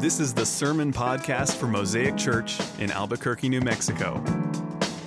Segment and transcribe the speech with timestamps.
[0.00, 4.22] This is the Sermon Podcast for Mosaic Church in Albuquerque, New Mexico.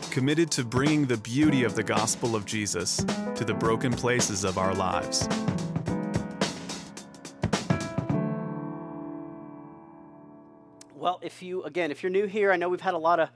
[0.10, 2.98] Committed to bringing the beauty of the gospel of Jesus
[3.36, 5.30] to the broken places of our lives.
[10.94, 13.30] Well, if you again, if you're new here, I know we've had a lot of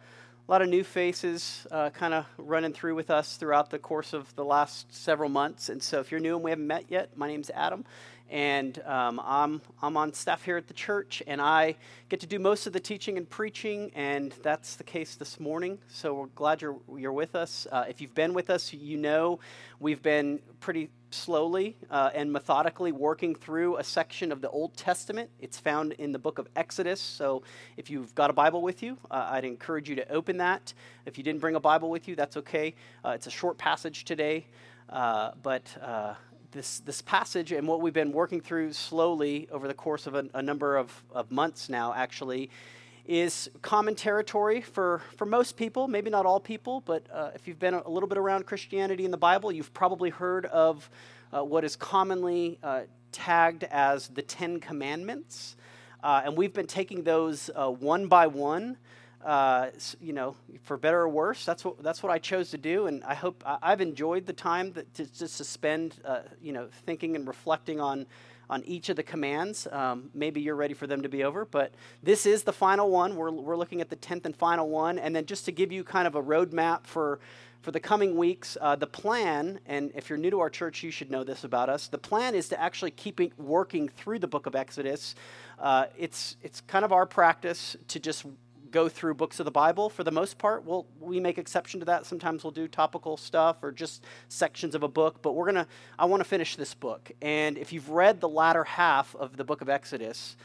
[0.48, 4.14] a lot of new faces uh, kind of running through with us throughout the course
[4.14, 5.70] of the last several months.
[5.70, 7.86] And so, if you're new and we haven't met yet, my name's Adam,
[8.30, 11.76] and um, I'm I'm on staff here at the church, and I
[12.10, 15.78] get to do most of the teaching and preaching, and that's the case this morning.
[15.88, 17.68] So we're glad you're you're with us.
[17.72, 19.40] Uh, if you've been with us, you know
[19.80, 25.30] we've been pretty slowly uh, and methodically working through a section of the Old Testament.
[25.40, 27.00] It's found in the book of Exodus.
[27.00, 27.44] So
[27.78, 30.74] if you've got a Bible with you, uh, I'd encourage you to open that.
[31.06, 32.76] If you didn't bring a Bible with you, that's okay.
[33.04, 34.46] Uh, it's a short passage today,
[34.90, 36.16] uh, but uh,
[36.56, 40.26] this, this passage and what we've been working through slowly over the course of a,
[40.34, 42.50] a number of, of months now, actually,
[43.06, 47.60] is common territory for, for most people, maybe not all people, but uh, if you've
[47.60, 50.90] been a little bit around Christianity in the Bible, you've probably heard of
[51.34, 55.58] uh, what is commonly uh, tagged as the Ten Commandments.
[56.02, 58.78] Uh, and we've been taking those uh, one by one.
[59.26, 62.86] Uh, you know, for better or worse, that's what that's what I chose to do,
[62.86, 65.96] and I hope I, have enjoyed the time that to just to spend,
[66.42, 68.06] you know, thinking and reflecting on
[68.50, 69.68] on each of the commands.
[69.72, 71.74] Um, maybe you're ready for them to be over, but
[72.04, 73.16] this is the final one.
[73.16, 75.00] We're, we're looking at the 10th and final one.
[75.00, 77.20] And then just to give you kind of a roadmap for,
[77.62, 80.92] for the coming weeks, uh, the plan, and if you're new to our church, you
[80.92, 81.88] should know this about us.
[81.88, 85.16] The plan is to actually keep working through the book of Exodus.
[85.60, 88.26] Uh, it's, it's kind of our practice to just
[88.72, 90.64] go through books of the Bible for the most part.
[90.66, 92.06] We'll, we make exception to that.
[92.06, 95.68] Sometimes we'll do topical stuff or just sections of a book, but we're going to,
[95.98, 97.12] I want to finish this book.
[97.22, 100.36] And if you've read the latter half of the book of Exodus,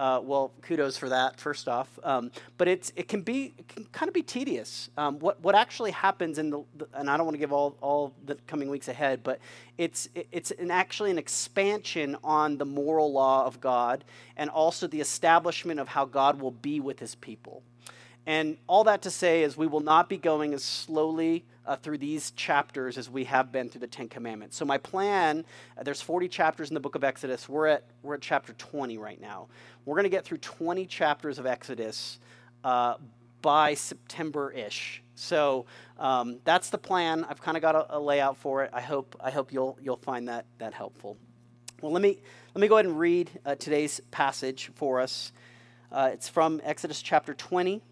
[0.00, 1.98] uh, well, kudos for that, first off.
[2.02, 4.88] Um, but it's, it can be it can kind of be tedious.
[4.96, 7.76] Um, what, what actually happens in the, the, and I don't want to give all,
[7.82, 9.40] all the coming weeks ahead, but
[9.76, 14.04] it's, it's an, actually an expansion on the moral law of God
[14.36, 17.62] and also the establishment of how God will be with his people.
[18.26, 21.98] And all that to say is, we will not be going as slowly uh, through
[21.98, 24.56] these chapters as we have been through the Ten Commandments.
[24.56, 25.44] So, my plan
[25.78, 27.48] uh, there's 40 chapters in the book of Exodus.
[27.48, 29.48] We're at, we're at chapter 20 right now.
[29.84, 32.18] We're going to get through 20 chapters of Exodus
[32.62, 32.94] uh,
[33.40, 35.02] by September ish.
[35.14, 35.66] So,
[35.98, 37.24] um, that's the plan.
[37.28, 38.70] I've kind of got a, a, layout for it.
[38.72, 41.16] I hope, I hope you'll, you'll find that, that helpful.
[41.80, 42.18] Well, let me,
[42.54, 45.32] let me go ahead and read uh, today's passage for us.
[45.90, 47.82] Uh, it's from Exodus chapter 20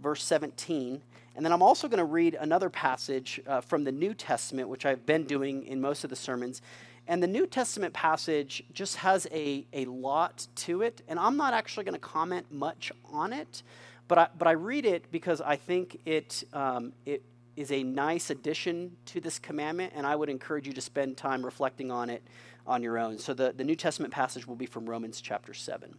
[0.00, 1.00] verse 17.
[1.34, 4.86] And then I'm also going to read another passage uh, from the New Testament, which
[4.86, 6.62] I've been doing in most of the sermons.
[7.08, 11.02] And the New Testament passage just has a, a lot to it.
[11.08, 13.62] And I'm not actually going to comment much on it,
[14.08, 17.22] but I, but I read it because I think it, um, it
[17.54, 19.92] is a nice addition to this commandment.
[19.94, 22.22] And I would encourage you to spend time reflecting on it
[22.66, 23.18] on your own.
[23.18, 25.94] So the, the New Testament passage will be from Romans chapter 7.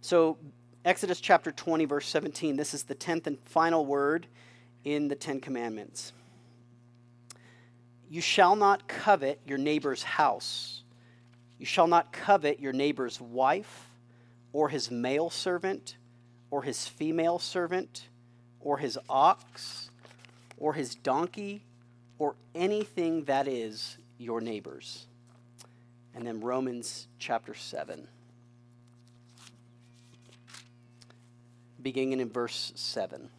[0.00, 0.38] So
[0.84, 2.56] Exodus chapter 20, verse 17.
[2.56, 4.26] This is the tenth and final word
[4.84, 6.12] in the Ten Commandments.
[8.08, 10.84] You shall not covet your neighbor's house.
[11.58, 13.90] You shall not covet your neighbor's wife,
[14.52, 15.96] or his male servant,
[16.50, 18.08] or his female servant,
[18.60, 19.90] or his ox,
[20.56, 21.64] or his donkey,
[22.18, 25.06] or anything that is your neighbor's.
[26.14, 28.06] And then Romans chapter 7.
[31.80, 33.30] Beginning in verse 7.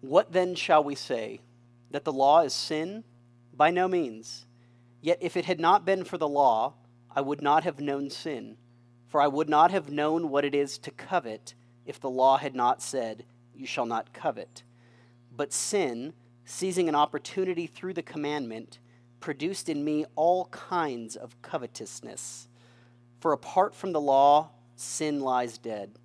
[0.00, 1.40] What then shall we say?
[1.90, 3.04] That the law is sin?
[3.54, 4.46] By no means.
[5.00, 6.74] Yet if it had not been for the law,
[7.14, 8.56] I would not have known sin,
[9.08, 11.54] for I would not have known what it is to covet
[11.86, 13.24] if the law had not said,
[13.54, 14.64] You shall not covet.
[15.34, 16.12] But sin,
[16.44, 18.78] seizing an opportunity through the commandment,
[19.20, 22.48] produced in me all kinds of covetousness.
[23.20, 25.98] For apart from the law, sin lies dead.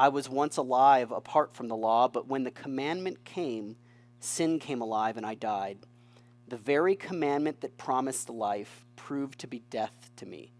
[0.00, 3.76] I was once alive apart from the law, but when the commandment came,
[4.18, 5.76] sin came alive and I died.
[6.48, 10.52] The very commandment that promised life proved to be death to me.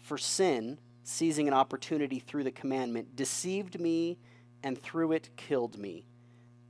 [0.00, 4.18] For sin, seizing an opportunity through the commandment, deceived me
[4.62, 6.04] and through it killed me.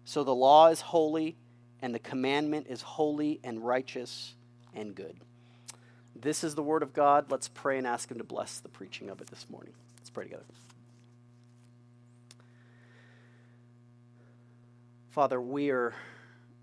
[0.04, 1.36] So the law is holy,
[1.82, 4.36] and the commandment is holy and righteous
[4.76, 5.16] and good.
[6.14, 7.32] This is the word of God.
[7.32, 9.72] Let's pray and ask Him to bless the preaching of it this morning.
[9.98, 10.44] Let's pray together.
[15.16, 15.94] Father, we are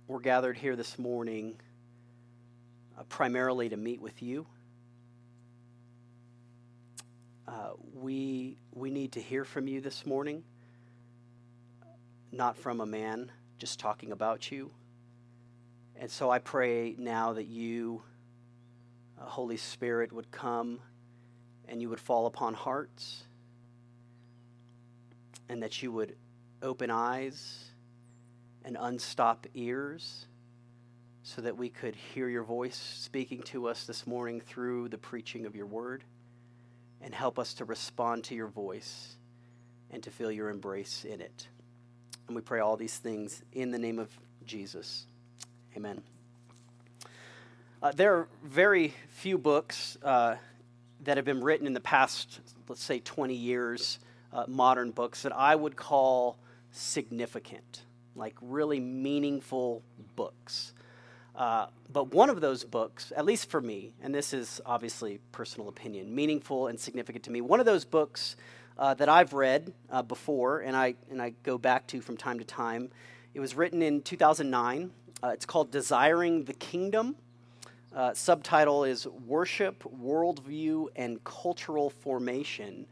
[0.08, 1.60] we're gathered here this morning
[2.96, 4.46] uh, primarily to meet with you.
[7.48, 10.44] uh, we, we need to hear from you this morning,
[12.32, 14.70] not from a man just talking about you.
[15.96, 18.04] And so I pray now that you,
[19.20, 20.80] uh, Holy Spirit, would come
[21.68, 23.24] and you would fall upon hearts
[25.50, 26.16] and that you would
[26.62, 27.73] open eyes
[28.66, 30.26] and unstop ears
[31.24, 35.46] so that we could hear your voice speaking to us this morning through the preaching
[35.46, 36.04] of your word
[37.02, 39.16] and help us to respond to your voice
[39.92, 41.48] and to feel your embrace in it.
[42.28, 44.10] And we pray all these things in the name of
[44.46, 45.06] Jesus.
[45.76, 46.02] Amen.
[47.82, 50.36] Uh, there are very few books uh,
[51.04, 52.40] that have been written in the past,
[52.70, 54.00] let's say, 20 years,
[54.32, 56.38] uh, modern books, that I would call
[56.72, 57.82] significant,
[58.16, 59.82] like really meaningful
[60.16, 60.74] books.
[61.36, 65.68] Uh, but one of those books, at least for me, and this is obviously personal
[65.68, 68.36] opinion, meaningful and significant to me, one of those books
[68.78, 72.38] uh, that I've read uh, before and I, and I go back to from time
[72.40, 72.90] to time,
[73.34, 74.92] it was written in 2009.
[75.24, 77.16] Uh, it's called Desiring the Kingdom.
[77.96, 82.86] Uh, subtitle is Worship, Worldview, and Cultural Formation.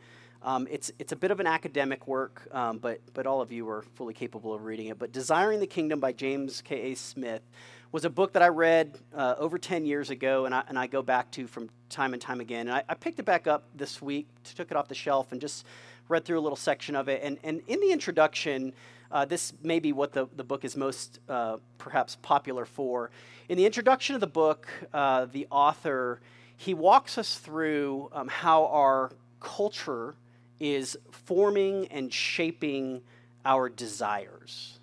[0.44, 3.70] Um, it's, it's a bit of an academic work, um, but, but all of you
[3.70, 4.98] are fully capable of reading it.
[4.98, 6.96] But Desiring the Kingdom by James K.A.
[6.96, 7.44] Smith
[7.92, 10.88] was a book that I read uh, over 10 years ago, and I, and I
[10.88, 12.68] go back to from time and time again.
[12.68, 15.40] And I, I picked it back up this week, took it off the shelf, and
[15.40, 15.66] just
[16.08, 17.22] read through a little section of it.
[17.24, 18.74] And, and in the introduction,
[19.12, 23.12] uh, this may be what the, the book is most uh, perhaps popular for.
[23.48, 26.22] In the introduction of the book, uh, the author
[26.58, 30.16] he walks us through um, how our culture
[30.62, 33.02] is forming and shaping
[33.44, 34.80] our desires.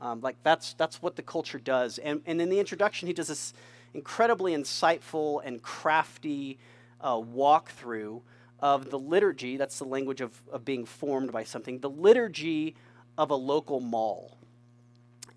[0.00, 1.98] Um, like that's that's what the culture does.
[1.98, 3.54] And, and in the introduction, he does this
[3.94, 6.58] incredibly insightful and crafty
[7.00, 8.20] uh, walkthrough
[8.58, 9.56] of the liturgy.
[9.56, 11.78] That's the language of, of being formed by something.
[11.78, 12.74] The liturgy
[13.16, 14.36] of a local mall.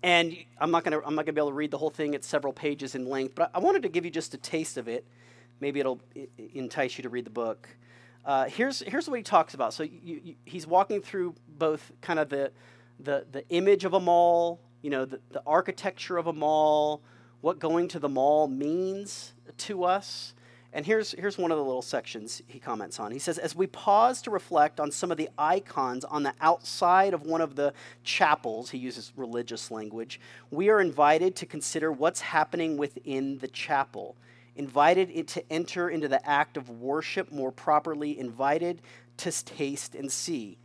[0.02, 2.14] And I'm not gonna I'm not gonna be able to read the whole thing.
[2.14, 4.88] It's several pages in length, but I wanted to give you just a taste of
[4.88, 5.06] it.
[5.60, 6.00] Maybe it'll
[6.52, 7.68] entice you to read the book.
[8.24, 9.74] Uh, here's here's what he talks about.
[9.74, 12.52] So you, you, he's walking through both kind of the
[13.00, 17.02] the, the image of a mall, you know, the, the architecture of a mall,
[17.40, 20.34] what going to the mall means to us.
[20.72, 23.12] And here's, here's one of the little sections he comments on.
[23.12, 27.14] He says, As we pause to reflect on some of the icons on the outside
[27.14, 27.72] of one of the
[28.02, 34.16] chapels, he uses religious language, we are invited to consider what's happening within the chapel.
[34.56, 38.82] Invited it to enter into the act of worship more properly, invited
[39.18, 40.58] to taste and see.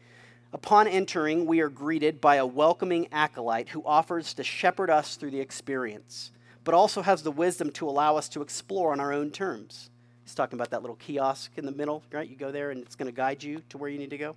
[0.51, 5.31] Upon entering, we are greeted by a welcoming acolyte who offers to shepherd us through
[5.31, 6.31] the experience,
[6.63, 9.89] but also has the wisdom to allow us to explore on our own terms.
[10.23, 12.27] He's talking about that little kiosk in the middle, right?
[12.27, 14.35] You go there and it's going to guide you to where you need to go.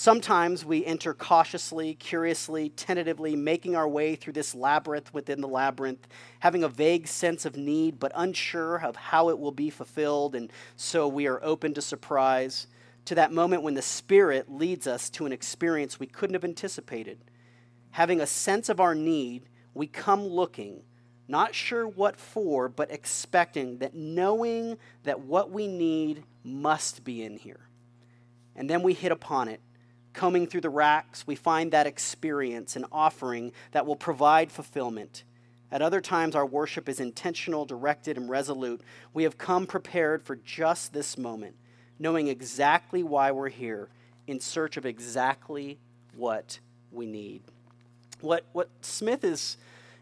[0.00, 6.06] Sometimes we enter cautiously, curiously, tentatively, making our way through this labyrinth within the labyrinth,
[6.38, 10.52] having a vague sense of need, but unsure of how it will be fulfilled, and
[10.76, 12.68] so we are open to surprise
[13.06, 17.18] to that moment when the Spirit leads us to an experience we couldn't have anticipated.
[17.90, 20.80] Having a sense of our need, we come looking,
[21.26, 27.36] not sure what for, but expecting that knowing that what we need must be in
[27.36, 27.68] here.
[28.54, 29.60] And then we hit upon it.
[30.12, 35.24] Combing through the racks, we find that experience and offering that will provide fulfillment.
[35.70, 38.80] At other times, our worship is intentional, directed, and resolute.
[39.12, 41.54] We have come prepared for just this moment
[41.98, 43.88] knowing exactly why we're here,
[44.26, 45.78] in search of exactly
[46.14, 46.58] what
[46.92, 47.42] we need.
[48.20, 49.56] What, what Smith is,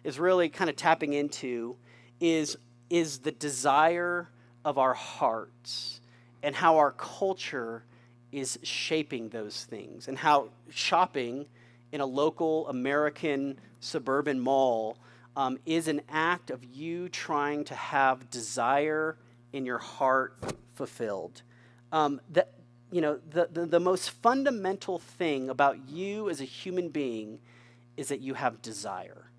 [0.05, 1.77] is really kind of tapping into
[2.21, 2.57] is,
[2.91, 4.29] is the desire
[4.65, 6.01] of our hearts
[6.43, 7.85] and how our culture
[8.33, 11.47] is shaping those things, and how shopping
[11.93, 14.99] in a local American suburban mall
[15.37, 19.17] um, is an act of you trying to have desire
[19.53, 20.37] in your heart
[20.75, 21.43] fulfilled.
[21.93, 22.53] Um, that
[22.91, 27.39] you know the, the, the most fundamental thing about you as a human being
[27.97, 29.31] is that you have desire.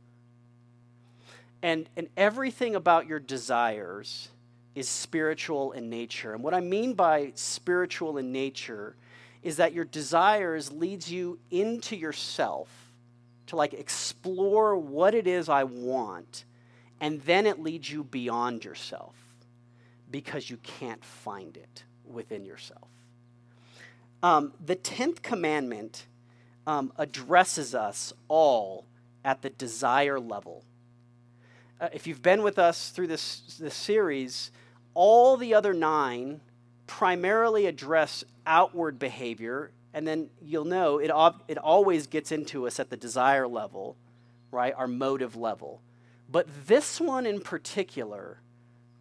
[1.62, 4.30] And and everything about your desires
[4.78, 8.96] is spiritual in nature and what i mean by spiritual in nature
[9.44, 12.70] is that your desires leads you into yourself
[13.46, 16.46] to like explore what it is i want
[17.00, 19.16] and then it leads you beyond yourself
[20.10, 22.88] because you can't find it within yourself.
[24.24, 26.08] Um, the 10th commandment
[26.66, 28.86] um, addresses us all
[29.24, 30.64] at the desire level.
[31.80, 34.52] Uh, if you've been with us through this, this series,
[34.98, 36.42] all the other nine
[36.88, 41.12] primarily address outward behavior, and then you'll know it,
[41.48, 43.96] it always gets into us at the desire level,
[44.50, 44.74] right?
[44.76, 45.84] Our motive level.
[46.28, 48.42] But this one in particular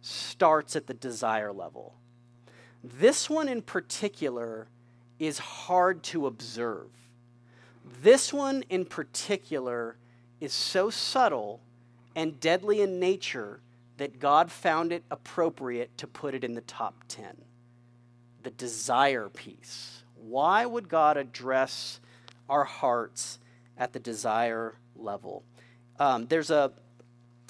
[0.01, 1.95] starts at the desire level.
[2.83, 4.67] This one in particular
[5.17, 6.91] is hard to observe.
[8.03, 9.97] This one in particular
[10.39, 11.59] is so subtle
[12.15, 13.61] and deadly in nature
[13.97, 17.35] that God found it appropriate to put it in the top 10.
[18.43, 20.03] The desire piece.
[20.15, 21.99] Why would God address
[22.49, 23.39] our hearts
[23.77, 25.43] at the desire level?
[25.99, 26.71] Um, there's a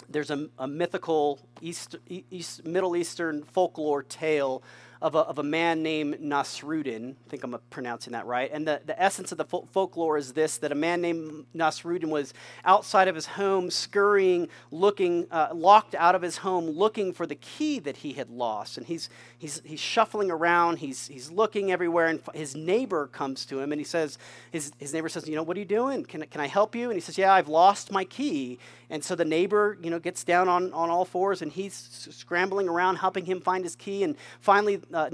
[0.10, 4.64] there's a, a mythical East, East, Middle Eastern folklore tale
[5.02, 7.12] of a, of a man named Nasruddin.
[7.12, 8.50] I think I'm pronouncing that right.
[8.52, 12.10] And the, the essence of the fol- folklore is this that a man named Nasruddin
[12.10, 12.34] was
[12.66, 17.36] outside of his home, scurrying, looking, uh, locked out of his home, looking for the
[17.36, 18.78] key that he had lost.
[18.78, 23.60] And he's, he's, he's shuffling around, he's, he's looking everywhere, and his neighbor comes to
[23.60, 24.18] him and he says,
[24.52, 26.04] his, his neighbor says, You know, what are you doing?
[26.04, 26.86] Can, can I help you?
[26.86, 28.60] And he says, Yeah, I've lost my key.
[28.90, 32.70] And so the neighbor, you know, gets down on, on all fours and he's scrambling
[32.70, 34.04] around, helping him find his key.
[34.04, 35.10] And finally, uh,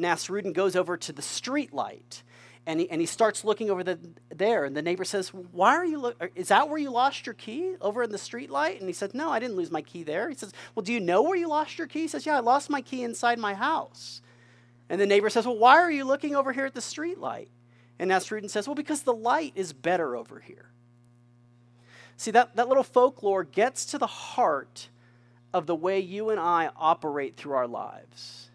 [0.54, 2.24] goes over to the street light
[2.66, 4.00] and he, and he starts looking over the,
[4.30, 4.64] there.
[4.64, 6.32] And the neighbor says, Why are you look?
[6.36, 8.80] Is that where you lost your key over in the street light?
[8.80, 10.30] And he says, No, I didn't lose my key there.
[10.30, 12.02] He says, Well, do you know where you lost your key?
[12.02, 14.22] He says, Yeah, I lost my key inside my house.
[14.90, 17.50] And the neighbor says, Well, why are you looking over here at the street light?
[18.00, 20.70] And Nasruddin says, Well, because the light is better over here.
[22.16, 24.88] See, that, that little folklore gets to the heart
[25.54, 28.50] of the way you and I operate through our lives.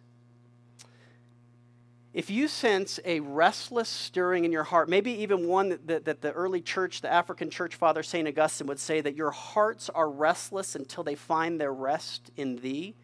[2.19, 6.21] If you sense a restless stirring in your heart, maybe even one that, that, that,
[6.21, 8.27] the early church, the African church father St.
[8.27, 12.97] Augustine would say that your hearts are restless until they find their rest in thee,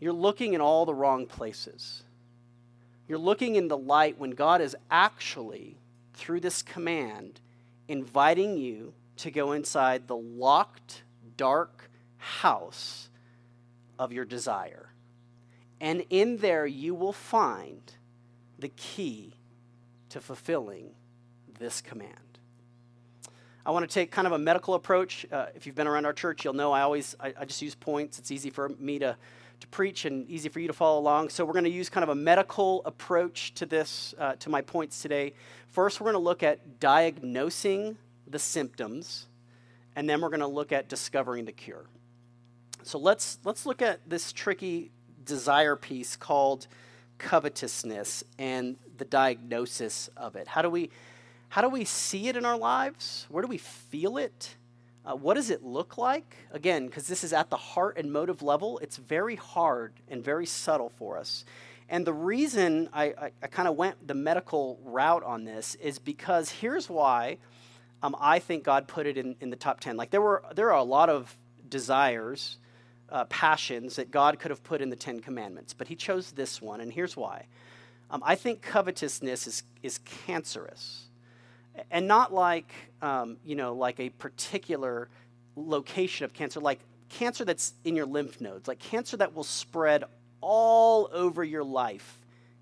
[0.00, 2.02] you're looking in all the wrong places.
[3.08, 5.78] You're looking in the light when God is actually,
[6.12, 7.40] through this command,
[7.88, 11.04] inviting you to go inside the locked,
[11.38, 13.08] dark house
[13.98, 14.90] of your desire.
[15.80, 17.92] And in there, you will find
[18.58, 19.34] the key
[20.10, 20.90] to fulfilling
[21.58, 22.12] this command.
[23.64, 25.26] I want to take kind of a medical approach.
[25.30, 27.74] Uh, if you've been around our church, you'll know I always I, I, just use
[27.74, 28.18] points.
[28.18, 29.14] It's easy for me to,
[29.60, 31.28] to preach and easy for you to follow along.
[31.28, 34.62] So we're going to use kind of a medical approach to this, uh, to my
[34.62, 35.34] points today.
[35.68, 39.26] First, we're going to look at diagnosing the symptoms,
[39.94, 41.84] and then we're going to look at discovering the cure.
[42.84, 44.92] So let's let's look at this tricky
[45.28, 46.66] desire piece called
[47.18, 50.48] covetousness and the diagnosis of it.
[50.48, 50.90] How do we
[51.50, 53.26] how do we see it in our lives?
[53.30, 54.56] Where do we feel it?
[55.04, 56.36] Uh, what does it look like?
[56.50, 60.44] Again, because this is at the heart and motive level, it's very hard and very
[60.44, 61.46] subtle for us.
[61.88, 65.98] And the reason I, I, I kind of went the medical route on this is
[65.98, 67.38] because here's why
[68.02, 69.96] um, I think God put it in, in the top 10.
[69.96, 71.34] Like there were there are a lot of
[71.68, 72.58] desires,
[73.10, 76.60] uh, passions that God could have put in the Ten Commandments, but He chose this
[76.60, 77.46] one, and here's why.
[78.10, 81.06] Um, I think covetousness is is cancerous,
[81.90, 82.72] and not like
[83.02, 85.08] um, you know like a particular
[85.56, 90.04] location of cancer, like cancer that's in your lymph nodes, like cancer that will spread
[90.40, 92.18] all over your life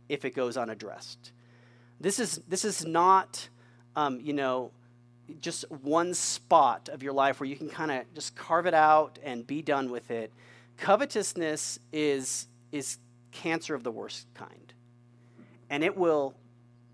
[0.09, 1.33] if it goes unaddressed.
[2.01, 3.49] This is this is not
[3.95, 4.71] um, you know
[5.41, 9.19] just one spot of your life where you can kind of just carve it out
[9.23, 10.33] and be done with it.
[10.77, 12.99] Covetousness is is
[13.33, 14.73] cancer of the worst kind.
[15.69, 16.35] And it will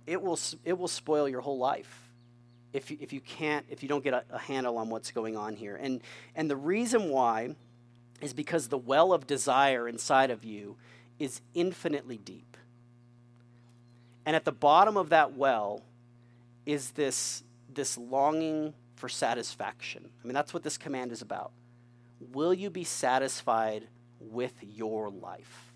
[0.07, 2.11] it will it will spoil your whole life
[2.73, 5.37] if you, if you can't if you don't get a, a handle on what's going
[5.37, 5.77] on here.
[5.77, 6.01] And
[6.35, 7.55] and the reason why
[8.21, 10.77] is because the well of desire inside of you
[11.19, 12.57] is infinitely deep.
[14.25, 15.83] And at the bottom of that well
[16.65, 17.43] is this
[17.75, 20.11] this longing for satisfaction.
[20.23, 21.53] I mean, that's what this command is about.
[22.33, 23.89] Will you be satisfied
[24.21, 25.73] with your life?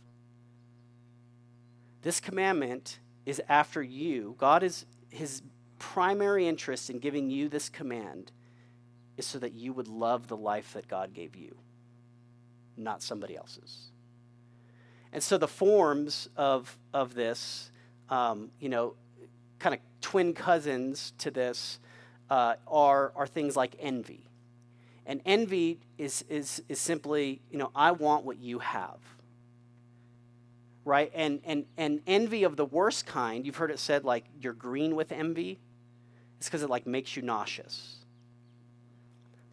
[2.02, 4.36] This commandment is after you.
[4.38, 5.42] God is his
[5.78, 8.30] primary interest in giving you this command
[9.16, 11.56] is so that you would love the life that God gave you,
[12.76, 13.90] not somebody else's.
[15.12, 17.70] And so the forms of, of this,
[18.10, 18.94] um, you know,
[19.58, 21.80] kind of twin cousins to this
[22.30, 24.28] uh, are, are things like envy.
[25.06, 28.98] And envy is, is, is simply, you know, I want what you have.
[30.84, 31.10] Right?
[31.14, 34.96] And, and, and envy of the worst kind, you've heard it said like you're green
[34.96, 35.58] with envy.
[36.38, 37.96] It's because it like makes you nauseous.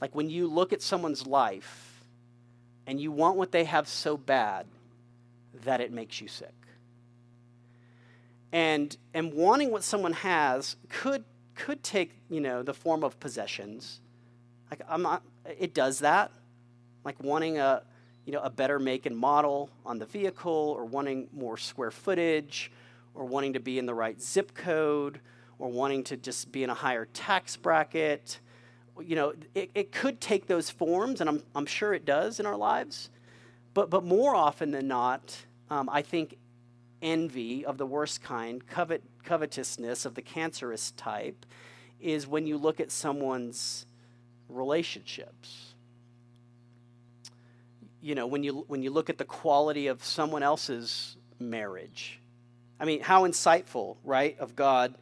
[0.01, 2.03] Like when you look at someone's life
[2.85, 4.65] and you want what they have so bad
[5.63, 6.53] that it makes you sick.
[8.51, 11.23] And, and wanting what someone has could,
[11.55, 14.01] could take, you know, the form of possessions.
[14.71, 16.31] Like, I'm not, it does that.
[17.03, 17.83] Like wanting a,
[18.25, 22.71] you know, a better make and model on the vehicle or wanting more square footage
[23.13, 25.19] or wanting to be in the right zip code
[25.59, 28.39] or wanting to just be in a higher tax bracket.
[28.99, 32.45] You know, it, it could take those forms, and I'm, I'm sure it does in
[32.45, 33.09] our lives.
[33.73, 35.35] But, but more often than not,
[35.69, 36.37] um, I think
[37.03, 41.45] envy of the worst kind, covet, covetousness of the cancerous type,
[42.01, 43.85] is when you look at someone's
[44.49, 45.73] relationships.
[48.01, 52.19] You know, when you, when you look at the quality of someone else's marriage.
[52.79, 54.95] I mean, how insightful, right, of God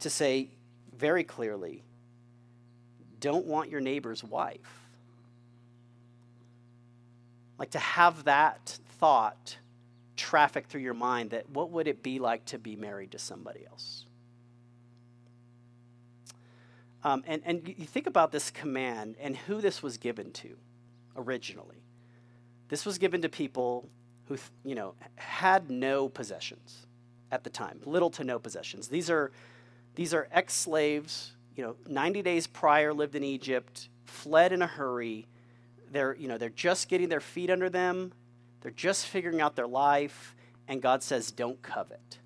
[0.00, 0.50] to say
[0.96, 1.82] very clearly
[3.20, 4.86] don't want your neighbor's wife.
[7.58, 9.56] Like to have that thought
[10.16, 13.66] traffic through your mind that what would it be like to be married to somebody
[13.66, 14.06] else?
[17.04, 20.56] Um, and, and you think about this command and who this was given to
[21.16, 21.82] originally.
[22.68, 23.88] This was given to people
[24.26, 26.86] who, you know, had no possessions
[27.30, 28.88] at the time, little to no possessions.
[28.88, 29.30] These are,
[29.94, 35.28] these are ex-slaves, you know, 90 days prior lived in Egypt, fled in a hurry.
[35.92, 38.12] They're, you know, they're just getting their feet under them
[38.60, 40.34] they're just figuring out their life,
[40.68, 42.18] and God says, don't covet.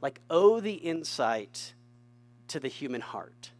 [0.00, 1.74] Like, owe the insight
[2.48, 3.50] to the human heart.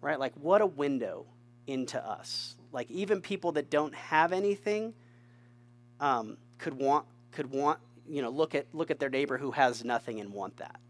[0.00, 0.18] Right?
[0.18, 1.26] Like, what a window
[1.66, 2.56] into us.
[2.72, 4.92] Like, even people that don't have anything
[6.00, 9.84] um, could want, could want, you know, look at, look at their neighbor who has
[9.84, 10.80] nothing and want that.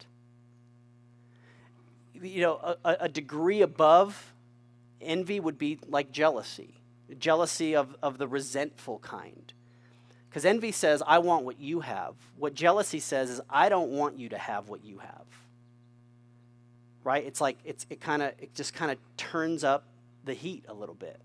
[2.14, 4.32] You know, a, a degree above
[5.00, 6.80] envy would be like jealousy
[7.14, 9.52] jealousy of, of the resentful kind.
[10.28, 12.14] Because envy says, I want what you have.
[12.36, 15.26] What jealousy says is, I don't want you to have what you have.
[17.04, 17.24] Right?
[17.24, 19.84] It's like, it's, it kind of, it just kind of turns up
[20.24, 21.20] the heat a little bit.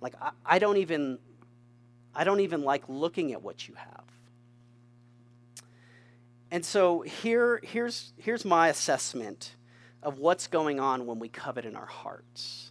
[0.00, 1.18] Like, I, I don't even,
[2.14, 4.04] I don't even like looking at what you have.
[6.50, 9.54] And so here, here's, here's my assessment
[10.02, 12.70] of what's going on when we covet in our hearts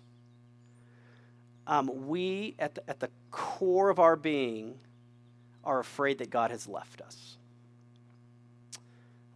[1.67, 4.79] um, we, at the, at the core of our being,
[5.63, 7.37] are afraid that God has left us.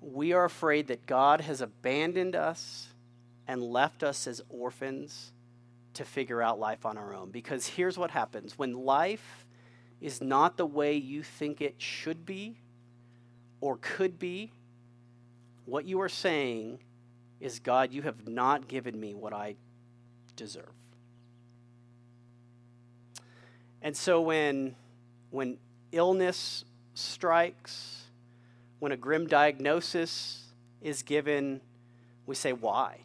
[0.01, 2.89] We are afraid that God has abandoned us
[3.47, 5.31] and left us as orphans
[5.93, 7.31] to figure out life on our own.
[7.31, 9.45] Because here's what happens when life
[10.01, 12.57] is not the way you think it should be
[13.61, 14.51] or could be,
[15.65, 16.79] what you are saying
[17.39, 19.55] is, God, you have not given me what I
[20.35, 20.76] deserve.
[23.87, 24.75] And so when,
[25.29, 25.59] when
[25.93, 28.03] illness strikes,
[28.79, 30.43] when a grim diagnosis
[30.81, 31.61] is given,
[32.25, 32.97] we say, why?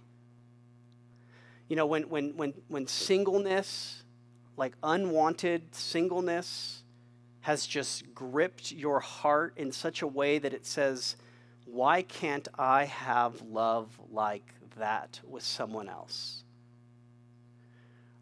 [1.69, 4.03] You know, when, when, when, when singleness,
[4.57, 6.83] like unwanted singleness,
[7.43, 11.15] has just gripped your heart in such a way that it says,
[11.65, 16.42] why can't I have love like that with someone else?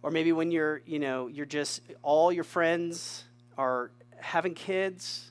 [0.03, 3.25] Or maybe when you're you know you're just all your friends
[3.59, 5.31] are having kids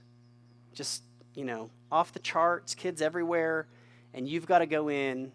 [0.73, 1.03] just
[1.35, 3.67] you know off the charts kids everywhere
[4.13, 5.31] and you've got to go in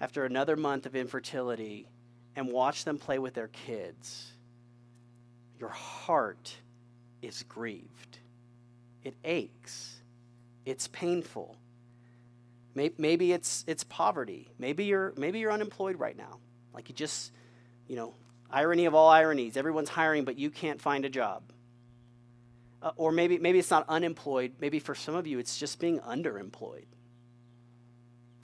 [0.00, 1.88] after another month of infertility
[2.34, 4.32] and watch them play with their kids.
[5.58, 6.54] Your heart
[7.22, 8.18] is grieved.
[9.02, 10.00] It aches.
[10.64, 11.56] It's painful.
[12.74, 14.50] Maybe it's it's poverty.
[14.58, 16.40] Maybe you're maybe you're unemployed right now.
[16.74, 17.32] Like you just
[17.88, 18.12] you know
[18.50, 19.56] Irony of all ironies.
[19.56, 21.42] Everyone's hiring, but you can't find a job.
[22.82, 24.52] Uh, or maybe, maybe it's not unemployed.
[24.60, 26.86] Maybe for some of you, it's just being underemployed.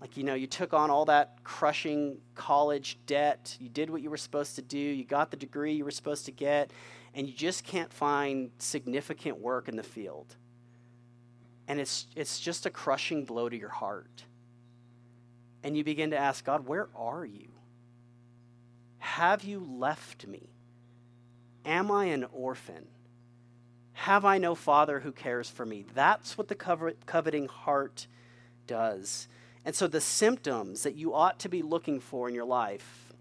[0.01, 3.57] Like, you know, you took on all that crushing college debt.
[3.61, 4.79] You did what you were supposed to do.
[4.79, 6.73] You got the degree you were supposed to get.
[7.15, 10.35] And you just can't find significant work in the field.
[11.69, 14.25] And it's, it's just a crushing blow to your heart.
[15.63, 17.52] And you begin to ask God, where are you?
[19.23, 20.51] Have you left me?
[21.65, 22.89] Am I an orphan?
[23.93, 25.85] Have I no father who cares for me?
[25.95, 28.09] That's what the coveting heart
[28.67, 29.29] does.
[29.65, 33.13] And so the symptoms that you ought to be looking for in your life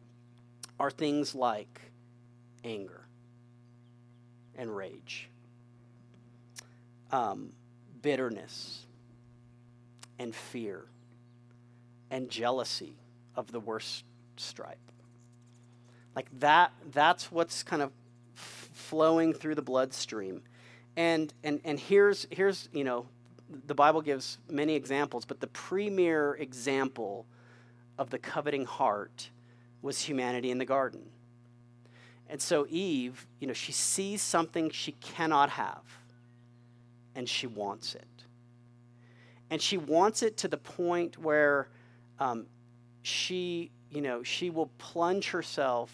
[0.79, 1.79] are things like
[2.63, 3.05] anger
[4.55, 5.29] and rage,
[7.11, 7.53] um,
[8.01, 8.87] bitterness
[10.17, 10.85] and fear
[12.09, 12.95] and jealousy
[13.35, 14.03] of the worst
[14.35, 14.79] stripe.
[16.15, 17.91] Like that, that's what's kind of
[18.35, 20.43] f- flowing through the bloodstream.
[20.97, 23.05] And, and, and here's, here's, you know,
[23.65, 27.25] the Bible gives many examples, but the premier example
[27.97, 29.29] of the coveting heart
[29.81, 31.09] was humanity in the garden.
[32.29, 35.83] And so Eve, you know, she sees something she cannot have,
[37.13, 38.07] and she wants it.
[39.49, 41.67] And she wants it to the point where
[42.19, 42.45] um,
[43.01, 45.91] she, you know, she will plunge herself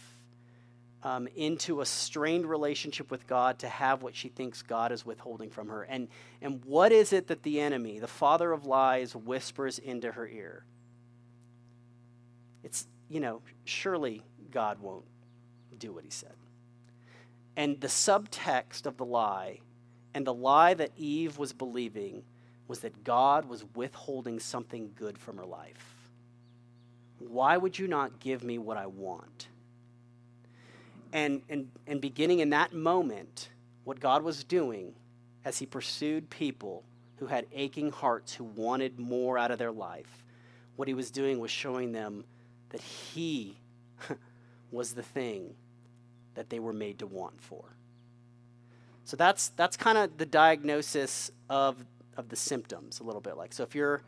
[1.03, 5.49] um, into a strained relationship with God to have what she thinks God is withholding
[5.49, 5.83] from her.
[5.83, 6.07] And,
[6.41, 10.63] and what is it that the enemy, the father of lies, whispers into her ear?
[12.63, 15.05] It's, you know, surely God won't
[15.77, 16.33] do what he said.
[17.55, 19.59] And the subtext of the lie
[20.13, 22.23] and the lie that Eve was believing
[22.67, 25.96] was that God was withholding something good from her life.
[27.19, 29.47] Why would you not give me what I want?
[31.13, 33.49] And, and, and beginning in that moment,
[33.83, 34.93] what God was doing
[35.45, 36.83] as He pursued people
[37.17, 40.23] who had aching hearts, who wanted more out of their life,
[40.75, 42.25] what He was doing was showing them
[42.69, 43.57] that He
[44.71, 45.55] was the thing
[46.35, 47.63] that they were made to want for.
[49.05, 51.83] So that's, that's kind of the diagnosis of,
[52.17, 53.53] of the symptoms, a little bit like.
[53.53, 54.01] So if you're,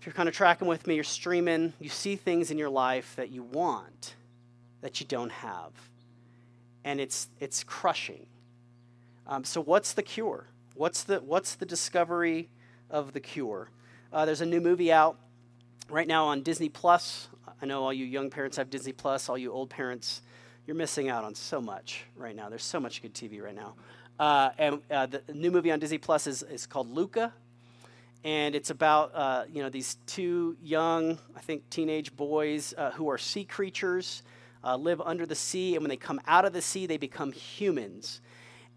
[0.00, 3.14] if you're kind of tracking with me, you're streaming, you see things in your life
[3.16, 4.14] that you want
[4.80, 5.72] that you don't have
[6.84, 8.26] and it's it's crushing.
[9.26, 10.46] Um, so what's the cure?
[10.74, 12.48] What's the what's the discovery
[12.90, 13.70] of the cure?
[14.12, 15.18] Uh, there's a new movie out
[15.88, 17.28] right now on Disney Plus.
[17.62, 19.28] I know all you young parents have Disney Plus.
[19.28, 20.22] All you old parents,
[20.66, 22.48] you're missing out on so much right now.
[22.48, 23.74] There's so much good TV right now.
[24.18, 27.32] Uh, and uh, the new movie on Disney Plus is, is called Luca,
[28.24, 33.08] and it's about uh, you know these two young, I think, teenage boys uh, who
[33.10, 34.22] are sea creatures
[34.62, 37.32] uh, live under the sea, and when they come out of the sea, they become
[37.32, 38.20] humans.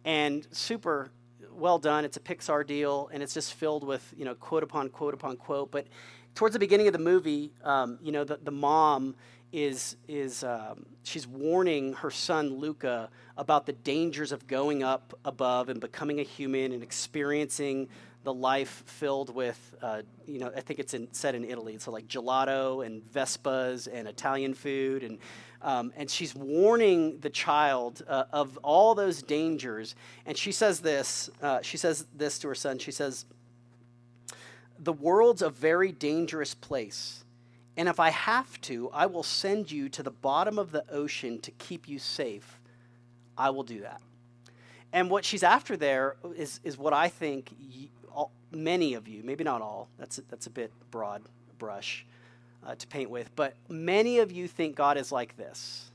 [0.05, 1.11] And super
[1.53, 2.03] well done.
[2.05, 5.37] It's a Pixar deal, and it's just filled with you know quote upon quote upon
[5.37, 5.71] quote.
[5.71, 5.87] But
[6.35, 9.15] towards the beginning of the movie, um, you know the, the mom
[9.51, 15.69] is is um, she's warning her son Luca about the dangers of going up above
[15.69, 17.87] and becoming a human and experiencing
[18.23, 21.77] the life filled with, uh, you know, I think it's in, set in Italy.
[21.77, 25.19] So like gelato and Vespas and Italian food and
[25.61, 29.95] um, and she's warning the child uh, of all those dangers.
[30.25, 32.79] And she says this uh, she says this to her son.
[32.79, 33.25] She says,
[34.79, 37.23] The world's a very dangerous place.
[37.75, 41.39] And if I have to, I will send you to the bottom of the ocean
[41.41, 42.59] to keep you safe.
[43.37, 44.01] I will do that.
[44.91, 47.89] And what she's after there is, is what I think all,
[48.55, 51.21] many of you, maybe not all, that's, that's a bit broad
[51.57, 52.05] brush,
[52.65, 55.91] uh, to paint with, but many of you think God is like this.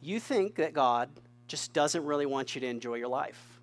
[0.00, 1.10] You think that God
[1.46, 3.60] just doesn't really want you to enjoy your life.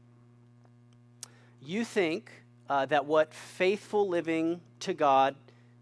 [1.61, 2.31] You think
[2.69, 5.35] uh, that what faithful living to God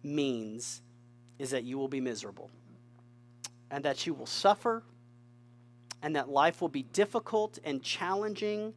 [0.04, 0.82] means
[1.40, 2.50] is that you will be miserable
[3.72, 4.84] and that you will suffer
[6.02, 8.74] and that life will be difficult and challenging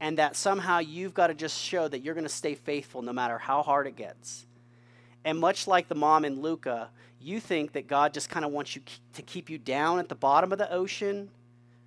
[0.00, 3.12] and that somehow you've got to just show that you're going to stay faithful no
[3.12, 4.46] matter how hard it gets.
[5.24, 8.76] And much like the mom in Luca, you think that God just kind of wants
[8.76, 8.82] you
[9.14, 11.30] to keep you down at the bottom of the ocean,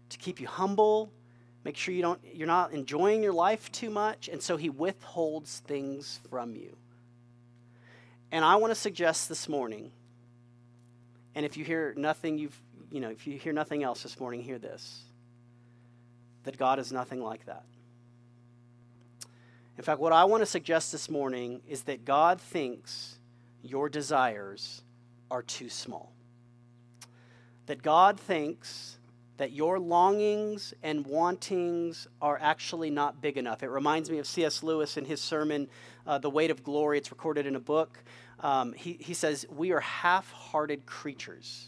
[0.09, 1.11] to keep you humble,
[1.63, 5.59] make sure you don't you're not enjoying your life too much, and so he withholds
[5.59, 6.75] things from you.
[8.31, 9.91] And I want to suggest this morning,
[11.35, 12.59] and if you hear nothing you've
[12.91, 15.03] you know, if you hear nothing else this morning, hear this.
[16.43, 17.63] That God is nothing like that.
[19.79, 23.17] In fact, what I want to suggest this morning is that God thinks
[23.63, 24.81] your desires
[25.31, 26.11] are too small.
[27.67, 28.99] That God thinks
[29.37, 33.63] that your longings and wantings are actually not big enough.
[33.63, 34.63] It reminds me of C.S.
[34.63, 35.69] Lewis in his sermon,
[36.05, 36.97] uh, The Weight of Glory.
[36.97, 38.03] It's recorded in a book.
[38.41, 41.67] Um, he, he says, We are half hearted creatures.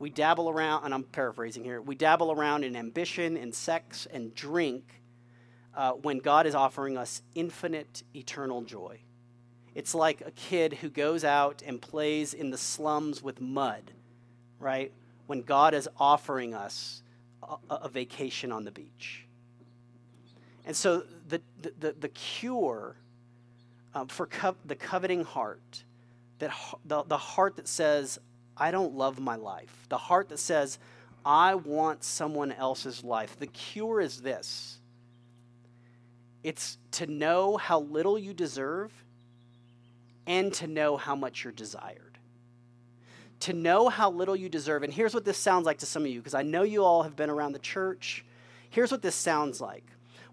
[0.00, 4.34] We dabble around, and I'm paraphrasing here, we dabble around in ambition and sex and
[4.34, 4.99] drink
[5.74, 8.98] uh, when God is offering us infinite eternal joy.
[9.74, 13.92] It's like a kid who goes out and plays in the slums with mud,
[14.58, 14.92] right?
[15.26, 17.02] When God is offering us
[17.42, 19.26] a, a vacation on the beach.
[20.66, 22.96] And so the, the, the cure
[23.94, 25.84] um, for co- the coveting heart,
[26.38, 26.52] that
[26.84, 28.18] the, the heart that says,
[28.56, 30.78] I don't love my life, the heart that says,
[31.24, 34.79] I want someone else's life, the cure is this
[36.42, 38.92] it's to know how little you deserve
[40.26, 42.18] and to know how much you're desired.
[43.40, 44.82] To know how little you deserve.
[44.82, 47.02] And here's what this sounds like to some of you, because I know you all
[47.02, 48.24] have been around the church.
[48.68, 49.84] Here's what this sounds like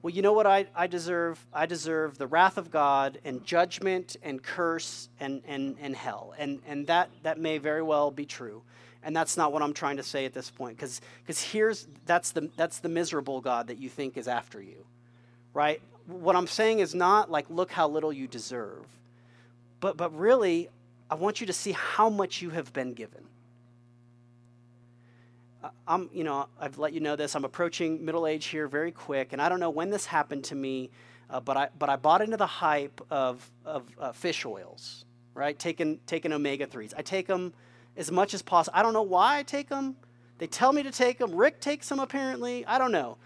[0.01, 1.43] well, you know what I, I deserve?
[1.51, 6.33] I deserve the wrath of God and judgment and curse and, and, and hell.
[6.37, 8.61] And, and that, that may very well be true.
[9.03, 10.77] And that's not what I'm trying to say at this point.
[10.77, 14.85] Because here's that's the, that's the miserable God that you think is after you,
[15.53, 15.81] right?
[16.07, 18.85] What I'm saying is not like, look how little you deserve.
[19.79, 20.69] But, but really,
[21.09, 23.23] I want you to see how much you have been given.
[25.87, 27.35] I'm, you know, I've let you know this.
[27.35, 30.55] I'm approaching middle age here very quick, and I don't know when this happened to
[30.55, 30.89] me,
[31.29, 35.57] uh, but I but I bought into the hype of of uh, fish oils, right?
[35.57, 36.93] Taking taking omega threes.
[36.97, 37.53] I take them
[37.97, 38.77] as much as possible.
[38.77, 39.95] I don't know why I take them.
[40.37, 41.35] They tell me to take them.
[41.35, 42.65] Rick takes them apparently.
[42.65, 43.17] I don't know,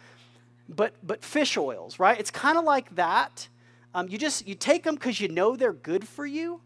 [0.75, 2.19] but but fish oils, right?
[2.19, 3.47] It's kind of like that.
[3.93, 6.61] Um, you just you take them because you know they're good for you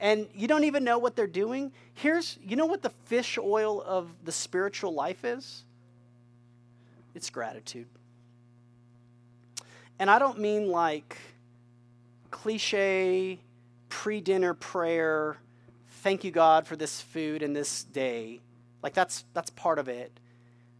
[0.00, 1.72] and you don't even know what they're doing.
[1.94, 5.64] Here's, you know what the fish oil of the spiritual life is?
[7.14, 7.86] It's gratitude.
[9.98, 11.16] And I don't mean like
[12.30, 13.38] cliche
[13.88, 15.38] pre dinner prayer,
[16.02, 18.40] thank you God for this food and this day.
[18.82, 20.18] Like that's that's part of it.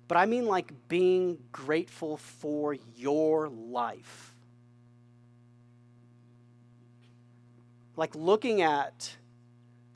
[0.06, 4.34] But I mean like being grateful for your life
[7.96, 9.16] like looking at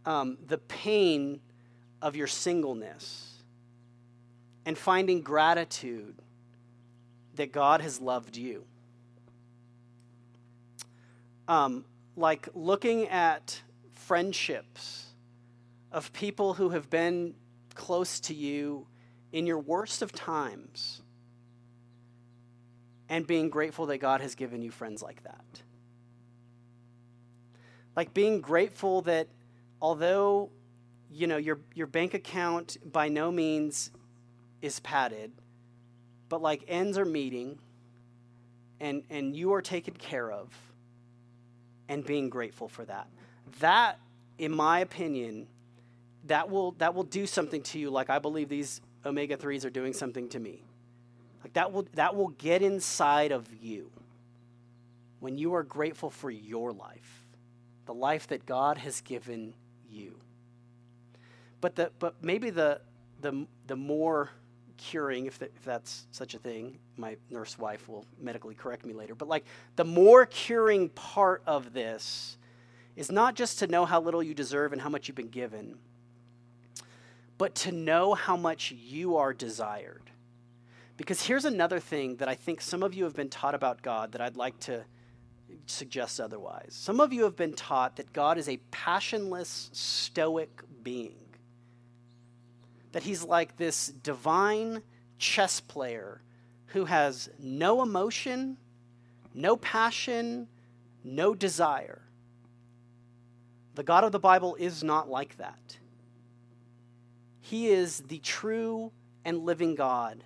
[0.07, 1.41] um, the pain
[2.01, 3.43] of your singleness
[4.65, 6.15] and finding gratitude
[7.35, 8.65] that God has loved you.
[11.47, 11.85] Um,
[12.17, 13.61] like looking at
[13.93, 15.07] friendships
[15.91, 17.35] of people who have been
[17.75, 18.87] close to you
[19.33, 21.03] in your worst of times
[23.09, 25.63] and being grateful that God has given you friends like that.
[27.97, 29.29] Like being grateful that
[29.81, 30.51] although
[31.11, 33.91] you know your your bank account by no means
[34.63, 35.33] is padded,
[36.29, 37.59] but like ends are meeting
[38.81, 40.53] and and you are taken care of
[41.89, 43.09] and being grateful for that.
[43.61, 43.99] That
[44.39, 45.49] in my opinion
[46.25, 49.71] that will that will do something to you like I believe these omega 3s are
[49.71, 50.63] doing something to me.
[51.43, 53.91] Like that will that will get inside of you
[55.21, 57.19] when you are grateful for your life
[57.89, 59.55] the life that God has given
[59.91, 60.15] you.
[61.63, 62.83] But, the, but maybe the,
[63.23, 64.31] the, the more
[64.77, 69.15] curing, if, if that's such a thing, my nurse wife will medically correct me later,
[69.15, 72.37] but like the more curing part of this
[72.95, 75.79] is not just to know how little you deserve and how much you've been given,
[77.39, 80.11] but to know how much you are desired.
[80.97, 84.13] Because here's another thing that I think some of you have been taught about God
[84.13, 84.85] that I'd like to
[85.67, 86.71] suggest otherwise.
[86.71, 90.51] Some of you have been taught that God is a passionless, stoic
[90.83, 91.17] being,
[92.93, 94.83] that he's like this divine
[95.19, 96.21] chess player
[96.67, 98.57] who has no emotion,
[99.33, 100.49] no passion,
[101.05, 102.03] no desire.
[103.77, 105.79] The God of the Bible is not like that.
[107.49, 108.93] He is the true
[109.25, 110.25] and living God,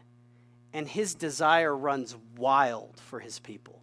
[0.72, 3.82] and his desire runs wild for his people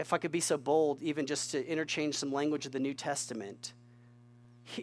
[0.00, 2.94] if I could be so bold, even just to interchange some language of the New
[2.94, 3.74] Testament,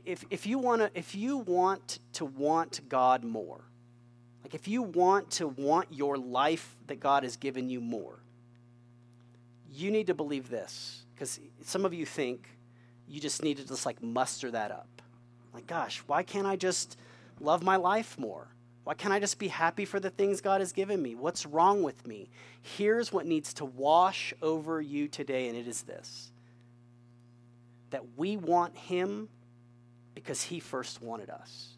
[0.05, 3.61] if, if you want to if you want to want God more,
[4.43, 8.19] like if you want to want your life that God has given you more,
[9.71, 12.47] you need to believe this because some of you think
[13.07, 14.96] you just need to just like muster that up.
[15.57, 16.99] Like, gosh, why can't I just
[17.39, 18.47] love my life more?
[18.83, 21.15] Why can't I just be happy for the things God has given me?
[21.15, 22.29] What's wrong with me?
[22.61, 26.31] Here's what needs to wash over you today, and it is this
[27.89, 29.29] that we want Him
[30.13, 31.69] because He first wanted us.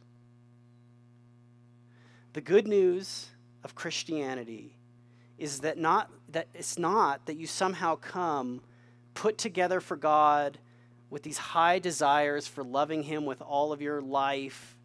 [2.33, 3.29] The good news
[3.63, 4.75] of Christianity
[5.37, 8.59] is that not that it's not that you somehow come
[9.13, 10.57] put together for God
[11.09, 14.77] with these high desires for loving him with all of your life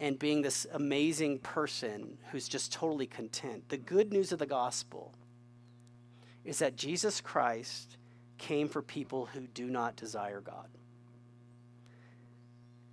[0.00, 3.68] and being this amazing person who's just totally content.
[3.68, 5.14] The good news of the gospel
[6.44, 7.98] is that Jesus Christ
[8.38, 10.68] came for people who do not desire God.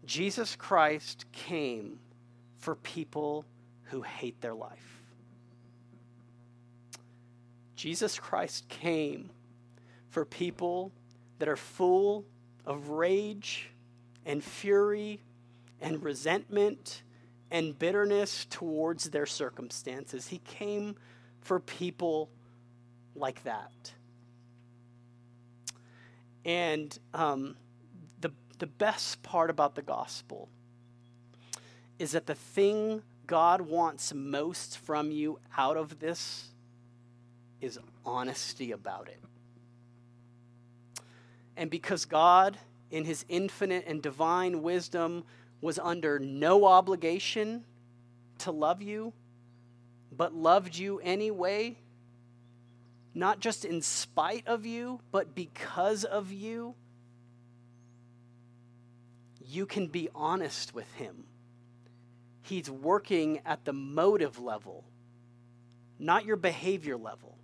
[0.06, 2.00] Jesus Christ came
[2.58, 3.46] for people
[3.84, 5.02] who hate their life.
[7.76, 9.30] Jesus Christ came
[10.10, 10.92] for people
[11.40, 12.26] that are full
[12.68, 13.72] of rage
[14.26, 15.22] and fury
[15.82, 17.02] and resentment
[17.50, 20.28] and bitterness towards their circumstances.
[20.28, 20.96] He came
[21.42, 22.30] for people
[23.16, 23.94] like that.
[26.44, 27.56] And um,
[28.20, 30.50] the, the best part about the gospel
[31.98, 36.50] is that the thing God wants most from you out of this
[37.62, 39.22] is honesty about it.
[41.58, 42.58] And because God,
[42.92, 45.24] in his infinite and divine wisdom,
[45.60, 47.66] was under no obligation
[48.40, 49.12] to love you,
[50.16, 51.76] but loved you anyway,
[53.16, 56.76] not just in spite of you, but because of you,
[59.44, 61.24] you can be honest with him.
[62.44, 64.86] He's working at the motive level,
[65.98, 67.36] not your behavior level.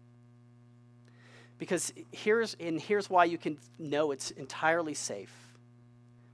[1.57, 5.33] Because here's and here's why you can know it's entirely safe.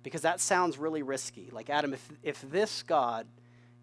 [0.01, 1.49] Because that sounds really risky.
[1.51, 3.27] Like Adam, if if this God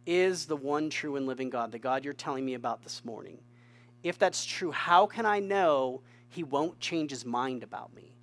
[0.07, 3.39] is the one true and living God, the God you're telling me about this morning,
[4.03, 8.17] if that's true, how can I know he won't change his mind about me?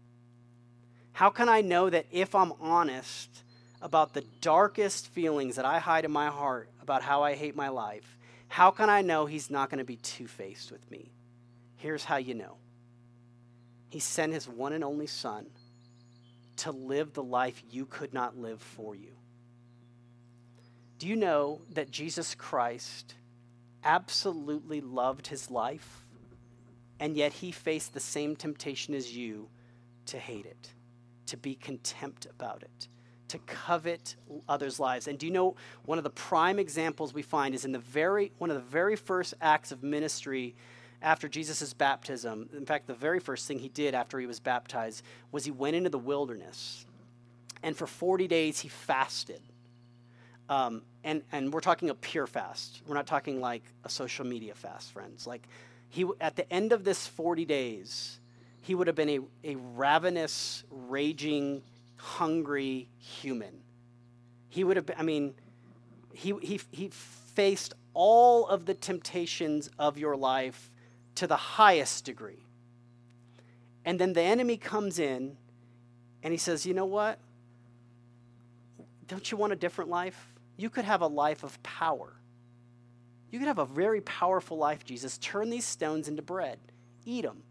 [1.12, 3.30] How can I know that if I'm honest
[3.82, 7.70] about the darkest feelings that I hide in my heart about how I hate my
[7.70, 11.12] life, how can I know he's not going to be two faced with me?
[11.76, 12.58] Here's how you know
[13.94, 15.46] He sent his one and only Son
[16.56, 19.12] to live the life you could not live for you.
[20.98, 23.14] Do you know that Jesus Christ
[23.84, 26.08] absolutely loved his life,
[27.00, 29.48] and yet he faced the same temptation as you
[30.08, 30.74] to hate it,
[31.28, 32.88] to be contempt about it,
[33.28, 34.16] to covet
[34.50, 35.08] others' lives.
[35.08, 38.32] And do you know one of the prime examples we find is in the very
[38.40, 40.56] one of the very first acts of ministry
[41.04, 42.50] after Jesus' baptism.
[42.56, 45.76] In fact, the very first thing he did after he was baptized was he went
[45.76, 46.86] into the wilderness.
[47.62, 49.42] And for 40 days he fasted.
[50.50, 52.82] Um, and, and we're talking a pure fast.
[52.88, 55.28] We're not talking like a social media fast, friends.
[55.28, 55.48] Like
[55.90, 58.20] he at the end of this 40 days,
[58.62, 61.62] he would have been a, a ravenous, raging
[61.98, 63.62] hungry human.
[64.50, 65.34] He would have been, I mean,
[66.14, 66.90] he, he, he
[67.36, 70.70] faced all of the temptations of your life
[71.16, 72.46] to the highest degree.
[73.86, 75.38] And then the enemy comes in
[76.22, 77.20] and he says, You know what?
[79.08, 80.34] Don't you want a different life?
[80.58, 82.14] You could have a life of power.
[83.32, 85.18] You could have a very powerful life, Jesus.
[85.18, 86.60] Turn these stones into bread,
[87.06, 87.44] eat them.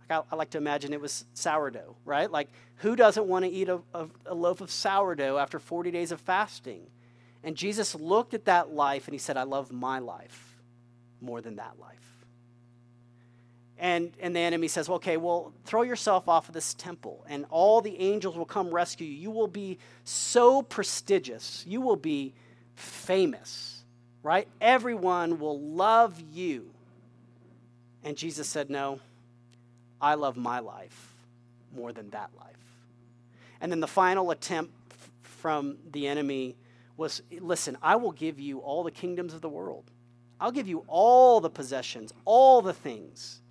[0.00, 2.30] Like I, I, like to imagine it was sourdough, right?
[2.30, 6.12] Like, who doesn't want to eat a, a, a loaf of sourdough after 40 days
[6.12, 6.86] of fasting?
[7.42, 10.60] And Jesus looked at that life and he said, I love my life
[11.22, 12.13] more than that life.
[13.84, 17.82] And, and the enemy says, okay, well, throw yourself off of this temple, and all
[17.82, 19.12] the angels will come rescue you.
[19.12, 21.62] You will be so prestigious.
[21.68, 22.32] You will be
[22.76, 23.84] famous,
[24.22, 24.48] right?
[24.58, 26.70] Everyone will love you.
[28.02, 29.00] And Jesus said, no,
[30.00, 31.14] I love my life
[31.76, 32.56] more than that life.
[33.60, 34.72] And then the final attempt
[35.20, 36.56] from the enemy
[36.96, 39.90] was listen, I will give you all the kingdoms of the world.
[40.40, 43.42] I'll give you all the possessions, all the things.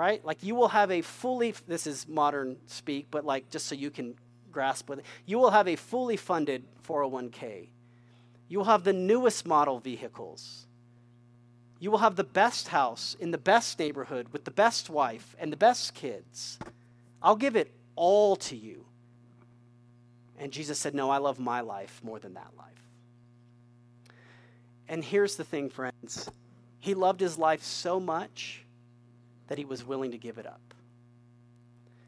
[0.00, 0.24] Right?
[0.24, 3.90] Like you will have a fully, this is modern speak, but like just so you
[3.90, 4.14] can
[4.50, 7.68] grasp with it, you will have a fully funded 401k.
[8.48, 10.64] You will have the newest model vehicles.
[11.80, 15.52] You will have the best house in the best neighborhood with the best wife and
[15.52, 16.58] the best kids.
[17.22, 18.86] I'll give it all to you.
[20.38, 22.88] And Jesus said, No, I love my life more than that life.
[24.88, 26.30] And here's the thing, friends
[26.78, 28.64] He loved his life so much
[29.50, 30.74] that he was willing to give it up.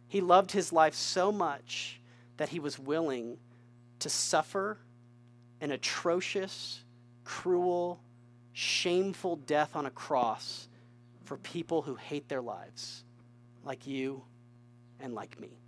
[0.07, 2.01] He loved his life so much
[2.37, 3.37] that he was willing
[3.99, 4.79] to suffer
[5.61, 6.81] an atrocious,
[7.25, 8.01] cruel,
[8.53, 10.69] shameful death on a cross
[11.25, 13.03] for people who hate their lives,
[13.65, 14.23] like you
[15.01, 15.59] and like me.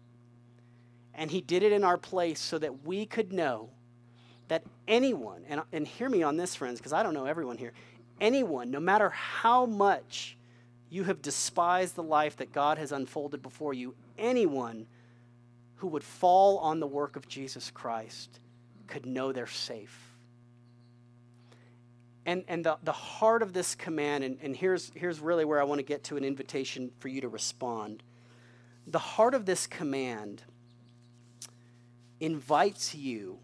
[1.13, 3.71] And he did it in our place so that we could know
[4.47, 7.73] that anyone, and, and hear me on this, friends, because I don't know everyone here,
[8.21, 10.37] anyone, no matter how much
[10.91, 14.87] you have despised the life that God has unfolded before you, anyone
[15.77, 18.41] who would fall on the work of Jesus Christ
[18.87, 20.15] could know they're safe
[22.27, 25.65] and, and the, the heart of this command, and, and here's, here's really where I
[25.65, 28.03] want to get to an invitation for you to respond.
[28.87, 30.43] The heart of this command
[32.21, 33.39] invites you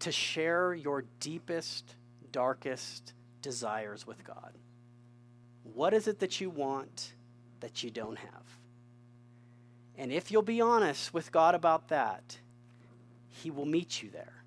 [0.00, 1.94] to share your deepest,
[2.30, 4.52] darkest desires with God.
[5.74, 7.12] What is it that you want
[7.60, 8.58] that you don't have?
[9.98, 12.38] And if you'll be honest with God about that,
[13.28, 14.44] He will meet you there.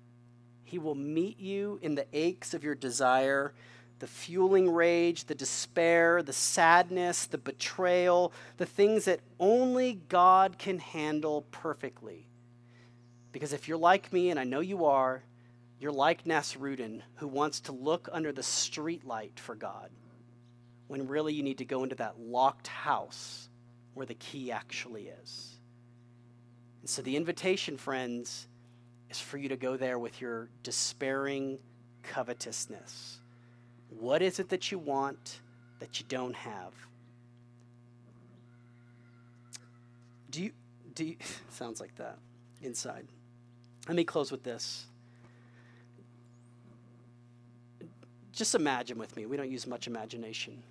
[0.64, 3.52] He will meet you in the aches of your desire,
[3.98, 10.78] the fueling rage, the despair, the sadness, the betrayal, the things that only God can
[10.78, 12.28] handle perfectly.
[13.32, 15.24] Because if you're like me, and I know you are,
[15.80, 19.90] you're like Nasrudin, who wants to look under the streetlight for God.
[20.90, 23.48] When really you need to go into that locked house
[23.94, 25.54] where the key actually is.
[26.80, 28.48] And so the invitation, friends,
[29.08, 31.60] is for you to go there with your despairing
[32.02, 33.20] covetousness.
[34.00, 35.38] What is it that you want
[35.78, 36.72] that you don't have?
[40.28, 40.50] Do you,
[40.96, 41.16] do you,
[41.50, 42.18] sounds like that
[42.62, 43.06] inside.
[43.86, 44.86] Let me close with this.
[48.32, 50.64] Just imagine with me, we don't use much imagination.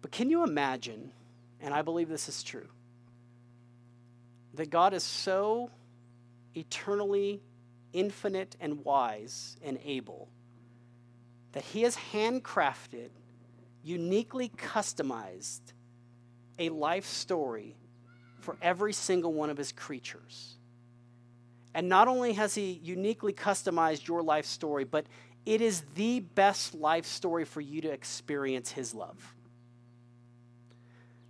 [0.00, 1.12] But can you imagine,
[1.60, 2.68] and I believe this is true,
[4.54, 5.70] that God is so
[6.54, 7.40] eternally
[7.92, 10.28] infinite and wise and able
[11.52, 13.08] that He has handcrafted,
[13.82, 15.60] uniquely customized
[16.58, 17.76] a life story
[18.40, 20.56] for every single one of His creatures.
[21.74, 25.06] And not only has He uniquely customized your life story, but
[25.46, 29.34] it is the best life story for you to experience His love.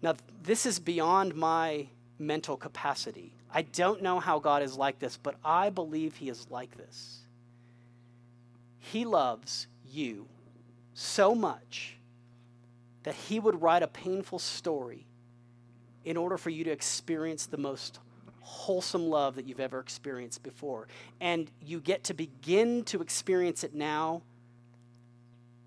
[0.00, 1.88] Now, this is beyond my
[2.18, 3.32] mental capacity.
[3.52, 7.20] I don't know how God is like this, but I believe He is like this.
[8.78, 10.26] He loves you
[10.94, 11.96] so much
[13.02, 15.06] that He would write a painful story
[16.04, 17.98] in order for you to experience the most
[18.40, 20.88] wholesome love that you've ever experienced before.
[21.20, 24.22] And you get to begin to experience it now,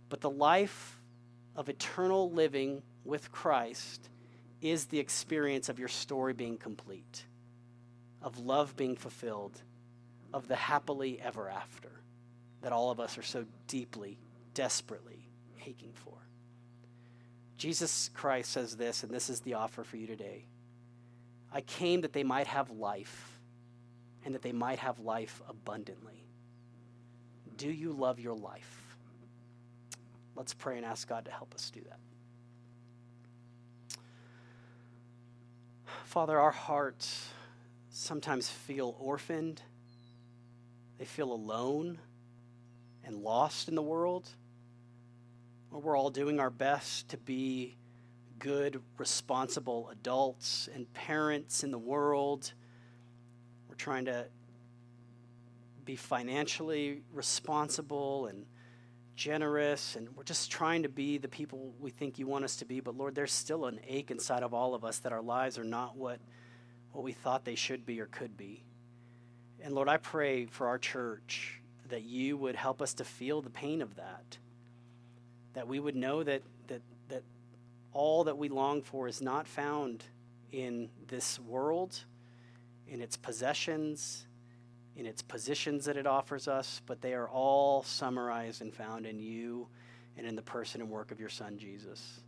[0.09, 0.99] but the life
[1.55, 4.09] of eternal living with Christ
[4.62, 7.26] is the experience of your story being complete,
[8.22, 9.62] of love being fulfilled,
[10.34, 11.91] of the happily ever after
[12.62, 14.20] that all of us are so deeply,
[14.53, 15.28] desperately
[15.66, 16.14] aching for.
[17.57, 20.45] Jesus Christ says this, and this is the offer for you today.
[21.51, 23.39] I came that they might have life,
[24.24, 26.28] and that they might have life abundantly.
[27.57, 28.97] Do you love your life?
[30.36, 31.99] Let's pray and ask God to help us do that.
[36.06, 37.30] Father, our hearts
[37.89, 39.62] sometimes feel orphaned,
[40.98, 42.00] they feel alone
[43.04, 44.30] and lost in the world.
[45.72, 47.78] we're all doing our best to be
[48.39, 52.54] good, responsible adults and parents in the world.
[53.70, 54.28] We're trying to
[55.86, 58.46] be financially responsible and
[59.16, 62.66] generous, and we're just trying to be the people we think you want us to
[62.66, 62.80] be.
[62.80, 65.64] But Lord, there's still an ache inside of all of us that our lives are
[65.64, 66.20] not what,
[66.91, 68.64] what we thought they should be or could be.
[69.64, 73.49] And Lord, I pray for our church that you would help us to feel the
[73.49, 74.38] pain of that.
[75.53, 77.24] That we would know that, that, that
[77.93, 80.03] all that we long for is not found
[80.51, 81.99] in this world,
[82.88, 84.26] in its possessions,
[84.96, 89.20] in its positions that it offers us, but they are all summarized and found in
[89.20, 89.68] you
[90.18, 92.20] and in the person and work of your Son, Jesus.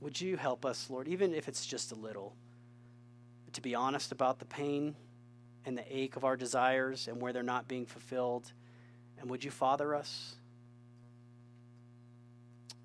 [0.00, 2.34] Would you help us, Lord, even if it's just a little,
[3.52, 4.96] to be honest about the pain
[5.64, 8.52] and the ache of our desires and where they're not being fulfilled?
[9.18, 10.34] And would you father us?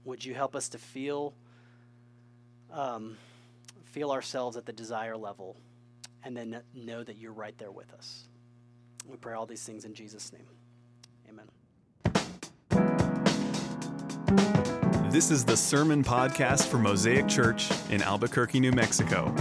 [0.05, 1.33] Would you help us to feel
[2.71, 3.17] um,
[3.85, 5.57] feel ourselves at the desire level
[6.23, 8.25] and then know that you're right there with us.
[9.07, 10.47] We pray all these things in Jesus' name.
[11.27, 11.47] Amen.
[15.11, 19.33] This is the Sermon Podcast for Mosaic Church in Albuquerque, New Mexico.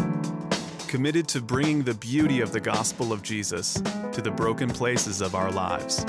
[0.87, 3.75] Committed to bringing the beauty of the gospel of Jesus
[4.13, 6.07] to the broken places of our lives.